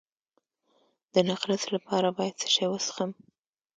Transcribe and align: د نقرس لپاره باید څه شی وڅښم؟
د 1.13 1.15
نقرس 1.29 1.63
لپاره 1.75 2.07
باید 2.17 2.35
څه 2.41 2.47
شی 2.55 2.65
وڅښم؟ 2.69 3.11